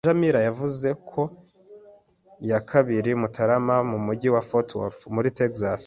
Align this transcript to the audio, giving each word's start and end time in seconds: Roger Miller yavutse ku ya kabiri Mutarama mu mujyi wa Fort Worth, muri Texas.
Roger 0.05 0.17
Miller 0.19 0.43
yavutse 0.49 0.87
ku 1.07 1.21
ya 2.49 2.59
kabiri 2.69 3.09
Mutarama 3.21 3.75
mu 3.89 3.97
mujyi 4.05 4.29
wa 4.35 4.41
Fort 4.47 4.69
Worth, 4.77 5.01
muri 5.15 5.29
Texas. 5.39 5.79